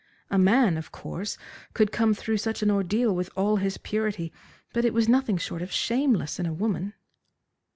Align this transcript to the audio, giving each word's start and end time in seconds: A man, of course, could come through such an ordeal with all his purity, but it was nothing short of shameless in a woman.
A 0.31 0.39
man, 0.39 0.77
of 0.79 0.91
course, 0.91 1.37
could 1.75 1.91
come 1.91 2.15
through 2.15 2.37
such 2.37 2.63
an 2.63 2.71
ordeal 2.71 3.15
with 3.15 3.29
all 3.35 3.57
his 3.57 3.77
purity, 3.77 4.33
but 4.73 4.83
it 4.83 4.95
was 4.95 5.07
nothing 5.07 5.37
short 5.37 5.61
of 5.61 5.71
shameless 5.71 6.39
in 6.39 6.47
a 6.47 6.53
woman. 6.55 6.95